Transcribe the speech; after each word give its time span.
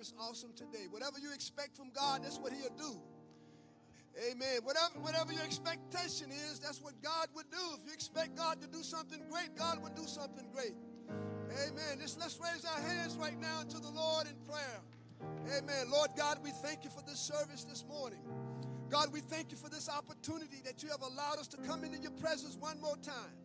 It's 0.00 0.14
awesome 0.18 0.54
today. 0.56 0.86
Whatever 0.88 1.18
you 1.20 1.30
expect 1.34 1.76
from 1.76 1.90
God, 1.90 2.24
that's 2.24 2.38
what 2.38 2.54
He'll 2.54 2.74
do. 2.78 2.98
Amen. 4.30 4.60
Whatever, 4.64 4.98
whatever 5.00 5.32
your 5.32 5.42
expectation 5.42 6.30
is, 6.30 6.58
that's 6.58 6.80
what 6.80 6.94
God 7.02 7.28
would 7.34 7.50
do. 7.50 7.76
If 7.78 7.86
you 7.86 7.92
expect 7.92 8.34
God 8.34 8.62
to 8.62 8.66
do 8.66 8.82
something 8.82 9.20
great, 9.30 9.54
God 9.56 9.82
will 9.82 9.90
do 9.90 10.06
something 10.06 10.46
great. 10.54 10.72
Amen. 11.52 11.98
Just 12.00 12.18
let's 12.18 12.40
raise 12.40 12.64
our 12.64 12.80
hands 12.80 13.16
right 13.16 13.38
now 13.38 13.62
to 13.68 13.78
the 13.78 13.90
Lord 13.90 14.26
in 14.26 14.34
prayer. 14.48 14.80
Amen. 15.58 15.90
Lord 15.90 16.10
God, 16.16 16.38
we 16.42 16.50
thank 16.62 16.82
you 16.82 16.90
for 16.90 17.02
this 17.02 17.20
service 17.20 17.64
this 17.64 17.84
morning. 17.86 18.20
God, 18.88 19.12
we 19.12 19.20
thank 19.20 19.52
you 19.52 19.58
for 19.58 19.68
this 19.68 19.90
opportunity 19.90 20.62
that 20.64 20.82
you 20.82 20.88
have 20.88 21.02
allowed 21.02 21.38
us 21.38 21.46
to 21.48 21.58
come 21.58 21.84
into 21.84 21.98
your 21.98 22.12
presence 22.12 22.56
one 22.58 22.80
more 22.80 22.96
time. 23.02 23.36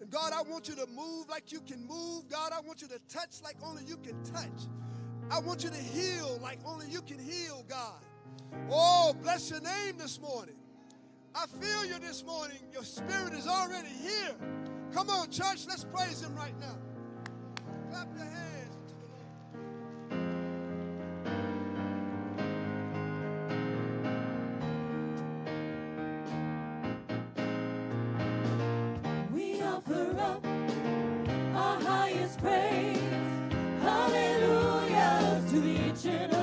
And 0.00 0.10
God, 0.10 0.32
I 0.32 0.40
want 0.42 0.66
you 0.66 0.74
to 0.76 0.86
move 0.86 1.28
like 1.28 1.52
you 1.52 1.60
can 1.60 1.86
move. 1.86 2.26
God, 2.30 2.52
I 2.56 2.60
want 2.62 2.80
you 2.80 2.88
to 2.88 2.98
touch 3.10 3.42
like 3.44 3.56
only 3.62 3.84
you 3.84 3.98
can 3.98 4.22
touch. 4.24 4.66
I 5.30 5.38
want 5.38 5.62
you 5.62 5.70
to 5.70 5.76
heal 5.76 6.38
like 6.42 6.58
only 6.64 6.86
you 6.88 7.02
can 7.02 7.18
heal, 7.18 7.64
God. 7.68 8.02
Oh, 8.70 9.14
bless 9.22 9.50
your 9.50 9.60
name 9.60 9.96
this 9.96 10.20
morning. 10.20 10.56
I 11.34 11.46
feel 11.46 11.84
you 11.86 11.98
this 12.00 12.24
morning. 12.24 12.58
Your 12.72 12.82
spirit 12.82 13.32
is 13.34 13.46
already 13.46 13.88
here. 13.88 14.34
Come 14.92 15.08
on, 15.08 15.30
church, 15.30 15.66
let's 15.68 15.84
praise 15.84 16.20
him 16.20 16.34
right 16.34 16.58
now. 16.58 16.76
kitchen. 35.92 36.39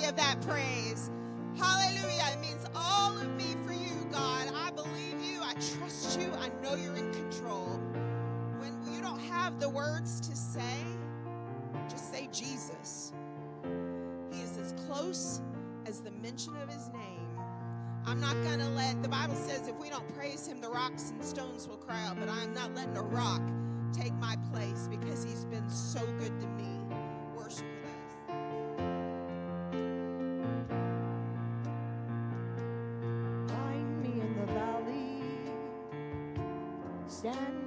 Worthy 0.00 0.08
of 0.08 0.16
that 0.16 0.40
praise. 0.42 1.10
Hallelujah. 1.56 2.24
It 2.32 2.40
means 2.40 2.64
all 2.74 3.16
of 3.16 3.34
me 3.36 3.54
for 3.66 3.72
you, 3.72 4.06
God. 4.10 4.48
I 4.54 4.70
believe 4.70 5.20
you. 5.22 5.40
I 5.42 5.52
trust 5.54 6.20
you. 6.20 6.32
I 6.38 6.50
know 6.62 6.74
you're 6.74 6.96
in 6.96 7.12
control. 7.12 7.80
When 8.58 8.78
you 8.92 9.00
don't 9.00 9.20
have 9.20 9.58
the 9.60 9.68
words 9.68 10.20
to 10.20 10.36
say, 10.36 10.84
just 11.88 12.12
say 12.12 12.28
Jesus. 12.32 13.12
He 14.32 14.40
is 14.40 14.56
as 14.58 14.74
close 14.86 15.40
as 15.86 16.00
the 16.00 16.10
mention 16.12 16.56
of 16.56 16.68
his 16.68 16.88
name. 16.88 17.26
I'm 18.06 18.20
not 18.20 18.34
going 18.42 18.60
to 18.60 18.68
let, 18.70 19.02
the 19.02 19.08
Bible 19.08 19.34
says 19.34 19.68
if 19.68 19.76
we 19.76 19.90
don't 19.90 20.14
praise 20.14 20.46
him, 20.46 20.60
the 20.60 20.70
rocks 20.70 21.10
and 21.10 21.22
stones 21.22 21.68
will 21.68 21.76
cry 21.76 22.02
out, 22.06 22.18
but 22.18 22.28
I'm 22.28 22.54
not 22.54 22.74
letting 22.74 22.96
a 22.96 23.02
rock 23.02 23.42
take 23.92 24.14
my 24.14 24.36
place 24.52 24.88
because 24.90 25.22
he's 25.22 25.44
been 25.44 25.68
so 25.68 26.00
good 26.18 26.40
to 26.40 26.46
me. 26.46 26.79
Standing 37.20 37.59